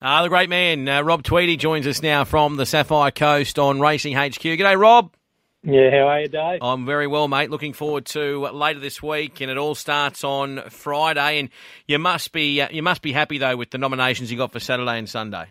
[0.00, 3.80] Uh, the great man, uh, Rob Tweedy, joins us now from the Sapphire Coast on
[3.80, 4.40] Racing HQ.
[4.40, 5.12] G'day, Rob.
[5.64, 6.60] Yeah, how are you, Dave?
[6.62, 7.50] I'm very well, mate.
[7.50, 11.40] Looking forward to later this week, and it all starts on Friday.
[11.40, 11.48] And
[11.88, 14.60] you must be uh, you must be happy though with the nominations you got for
[14.60, 15.46] Saturday and Sunday.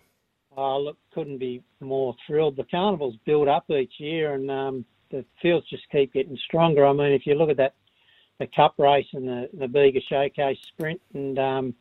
[0.56, 2.56] Oh, look, couldn't be more thrilled.
[2.56, 6.86] The carnivals build up each year, and um, the fields just keep getting stronger.
[6.86, 7.74] I mean, if you look at that,
[8.40, 11.76] the Cup race and the the Bega Showcase Sprint, and um,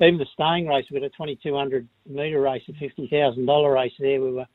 [0.00, 4.20] even the staying race, we got a 2200 metre race, a $50,000 race there.
[4.20, 4.46] We were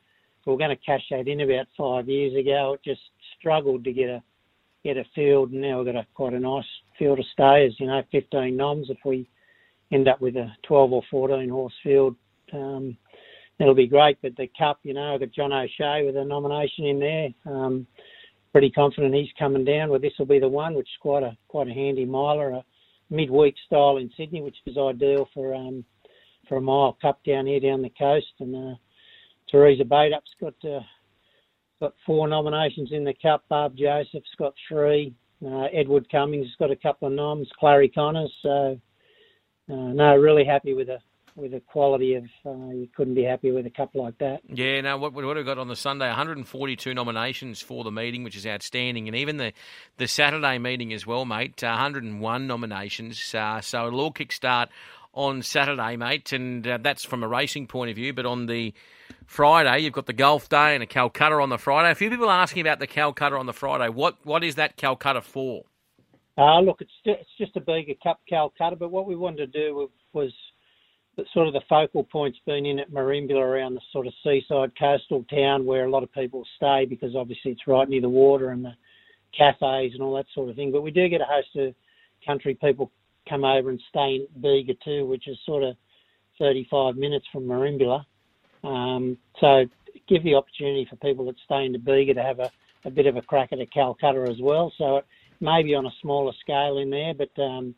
[0.46, 2.74] we were going to cash that in about five years ago.
[2.74, 3.02] It just
[3.38, 4.22] struggled to get a
[4.82, 6.64] get a field, and now we've got a quite a nice
[6.98, 7.76] field of stayers.
[7.78, 8.88] You know, 15 noms.
[8.88, 9.28] If we
[9.92, 12.16] end up with a 12 or 14 horse field,
[12.52, 12.96] um,
[13.58, 14.18] that'll be great.
[14.22, 17.28] But the cup, you know, I've got John O'Shea with a nomination in there.
[17.44, 17.86] Um,
[18.52, 19.90] pretty confident he's coming down.
[19.90, 22.64] Well, this will be the one, which is quite a quite a handy miler, a
[23.10, 25.84] midweek style in Sydney, which is ideal for um,
[26.48, 28.32] for a mile cup down here down the coast.
[28.40, 28.76] And uh,
[29.50, 30.80] Teresa Baidup's got uh,
[31.80, 33.44] got four nominations in the cup.
[33.48, 35.14] Barb Joseph's got three.
[35.44, 37.48] Uh, Edward Cummings has got a couple of noms.
[37.60, 38.32] Clarry Conners.
[38.42, 38.80] So
[39.70, 40.98] uh, no, really happy with the
[41.40, 42.24] with the quality of.
[42.44, 44.40] Uh, you couldn't be happy with a cup like that.
[44.48, 44.80] Yeah.
[44.80, 46.06] Now, what what have we got on the Sunday?
[46.06, 49.52] 142 nominations for the meeting, which is outstanding, and even the
[49.96, 51.62] the Saturday meeting as well, mate.
[51.62, 53.34] 101 nominations.
[53.34, 54.68] Uh, so it'll all kickstart
[55.12, 58.12] on Saturday, mate, and uh, that's from a racing point of view.
[58.12, 58.72] But on the
[59.26, 61.90] Friday, you've got the Golf Day and a Calcutta on the Friday.
[61.90, 63.88] A few people are asking about the Calcutta on the Friday.
[63.88, 65.64] What what is that Calcutta for?
[66.38, 69.68] Uh, look, it's just, it's just a bigger Cup Calcutta, but what we wanted to
[69.68, 70.32] do was
[71.32, 75.24] sort of the focal points being in at Merimbula around the sort of seaside coastal
[75.24, 78.64] town where a lot of people stay because obviously it's right near the water and
[78.64, 78.74] the
[79.36, 80.72] cafes and all that sort of thing.
[80.72, 81.74] But we do get a host of
[82.26, 82.90] country people
[83.28, 85.76] come over and stay in Bega too, which is sort of
[86.38, 88.04] 35 minutes from Merimbula.
[88.64, 89.64] Um, so
[90.08, 92.50] give the opportunity for people that stay in Bega to have a,
[92.84, 94.72] a bit of a crack at a Calcutta as well.
[94.76, 95.06] So it
[95.40, 97.74] may be on a smaller scale in there, but um,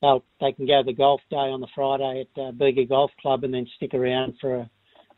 [0.00, 3.10] they'll, they can go to the golf day on the Friday at uh, Bega Golf
[3.20, 4.70] Club and then stick around for a,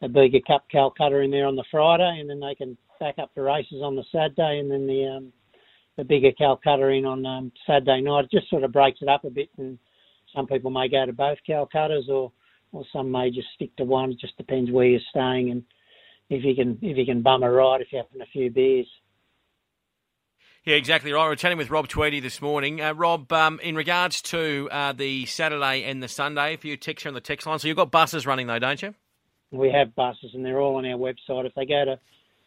[0.03, 3.31] a Bega Cup Calcutta in there on the Friday, and then they can back up
[3.35, 5.33] the races on the Saturday, and then the um,
[5.97, 8.25] the bigger Calcutta in on um, Saturday night.
[8.25, 9.79] It just sort of breaks it up a bit, and
[10.35, 12.33] some people may go to both Calcuttas, or
[12.73, 14.13] or some may just stick to one.
[14.13, 15.63] It just depends where you're staying and
[16.31, 18.87] if you can if you can bum a ride if you're having a few beers.
[20.65, 21.27] Yeah, exactly right.
[21.27, 22.81] We're chatting with Rob Tweedy this morning.
[22.81, 27.05] Uh, Rob, um, in regards to uh, the Saturday and the Sunday, for you texts
[27.05, 28.95] on the text line, so you've got buses running though, don't you?
[29.51, 31.47] We have buses, and they're all on our website.
[31.47, 31.99] If they go to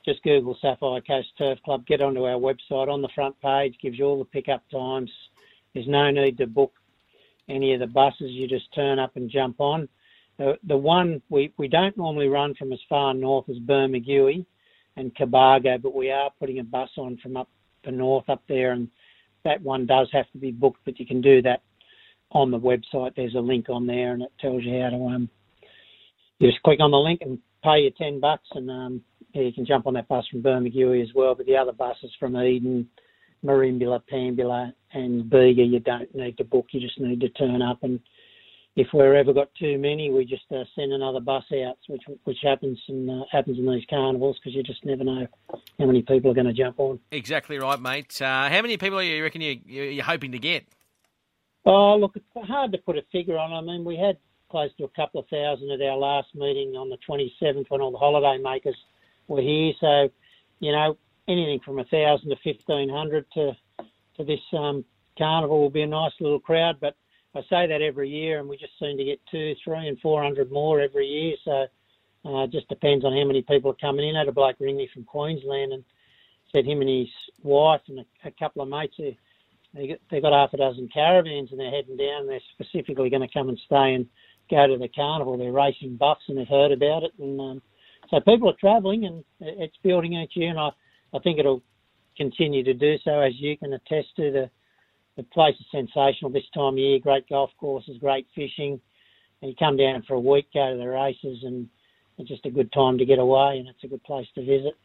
[0.05, 2.87] just Google Sapphire Coast Turf Club, get onto our website.
[2.87, 5.11] On the front page, gives you all the pickup times.
[5.73, 6.71] There's no need to book
[7.49, 8.31] any of the buses.
[8.31, 9.89] You just turn up and jump on.
[10.37, 14.45] The, the one we, we don't normally run from as far north as Bermagui
[14.95, 17.49] and Cobargo, but we are putting a bus on from up
[17.85, 18.89] the north up there, and
[19.43, 21.61] that one does have to be booked, but you can do that
[22.31, 23.15] on the website.
[23.15, 25.29] There's a link on there, and it tells you how to um.
[26.39, 29.01] You just click on the link and pay your ten bucks, and um,
[29.33, 31.35] yeah, you can jump on that bus from Bermagui as well.
[31.35, 32.89] But the other buses from Eden,
[33.43, 36.67] Merimbula, Pambula, and Bega, you don't need to book.
[36.71, 37.83] You just need to turn up.
[37.83, 37.99] And
[38.75, 42.39] if we've ever got too many, we just uh, send another bus out, which which
[42.43, 45.27] happens and uh, happens in these carnivals because you just never know
[45.79, 46.99] how many people are going to jump on.
[47.11, 48.21] Exactly right, mate.
[48.21, 50.65] Uh, how many people are you reckon you, you're hoping to get?
[51.65, 53.53] Oh, look, it's hard to put a figure on.
[53.53, 54.17] I mean, we had
[54.49, 57.91] close to a couple of thousand at our last meeting on the 27th when all
[57.91, 58.77] the holiday makers
[59.27, 59.73] were here.
[59.79, 60.09] So,
[60.59, 60.97] you know,
[61.27, 63.53] anything from a thousand to fifteen hundred to
[64.17, 64.85] to this um,
[65.17, 66.77] carnival will be a nice little crowd.
[66.79, 66.95] But
[67.35, 70.23] I say that every year, and we just seem to get two, three, and four
[70.23, 71.35] hundred more every year.
[71.43, 71.65] So
[72.29, 74.15] uh, it just depends on how many people are coming in.
[74.15, 75.83] I had a bloke ring me from Queensland and
[76.51, 77.09] said him and his
[77.43, 78.95] wife and a, a couple of mates.
[78.97, 79.17] They,
[79.73, 82.21] they got, they got half a dozen caravans and they're heading down.
[82.21, 84.05] And they're specifically going to come and stay and
[84.49, 85.37] go to the carnival.
[85.37, 87.39] They're racing buffs and they've heard about it and.
[87.39, 87.61] Um,
[88.11, 90.69] so people are travelling and it's building each year, and I,
[91.11, 91.63] I think it'll
[92.15, 94.31] continue to do so, as you can attest to.
[94.31, 94.49] The,
[95.17, 98.79] the place is sensational this time of year, great golf courses, great fishing.
[99.41, 101.69] And you come down for a week, go to the races, and
[102.17, 104.75] it's just a good time to get away, and it's a good place to visit.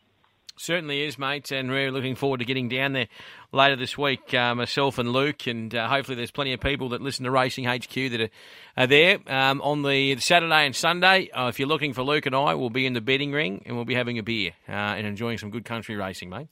[0.57, 3.09] Certainly is, mate, and we're looking forward to getting down there
[3.51, 4.35] later this week.
[4.35, 7.65] Uh, myself and Luke, and uh, hopefully there's plenty of people that listen to Racing
[7.65, 8.29] HQ that are,
[8.77, 11.31] are there um, on the Saturday and Sunday.
[11.31, 13.75] Uh, if you're looking for Luke and I, we'll be in the betting ring and
[13.75, 16.49] we'll be having a beer uh, and enjoying some good country racing, mate.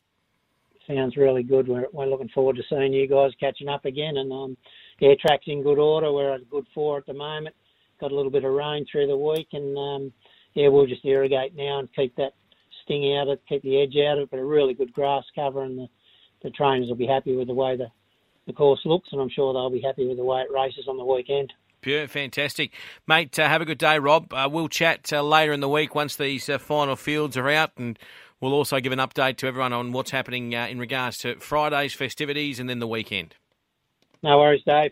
[0.89, 1.69] Sounds really good.
[1.69, 4.57] We're, we're looking forward to seeing you guys catching up again, and um,
[5.01, 6.11] yeah, track's in good order.
[6.11, 7.55] We're at a good four at the moment.
[8.01, 10.13] got a little bit of rain through the week, and um,
[10.55, 12.33] yeah, we'll just irrigate now and keep that
[12.85, 15.25] sting out of it, keep the edge out of it, but a really good grass
[15.35, 15.89] cover, and the,
[16.43, 17.89] the trainers will be happy with the way the,
[18.47, 20.97] the course looks, and I'm sure they'll be happy with the way it races on
[20.97, 21.53] the weekend.
[21.81, 22.73] Pure, fantastic.
[23.07, 24.33] Mate, uh, have a good day, Rob.
[24.33, 27.73] Uh, we'll chat uh, later in the week once these uh, final fields are out,
[27.77, 27.99] and
[28.41, 31.95] we'll also give an update to everyone on what's happening uh, in regards to Friday's
[31.95, 33.35] festivities and then the weekend.
[34.23, 34.87] No worries, Dave.